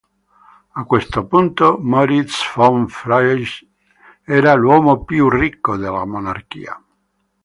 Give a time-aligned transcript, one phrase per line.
[0.73, 3.63] A questo punto Moritz von Fries
[4.23, 6.83] era l'uomo più ricco della monarchia.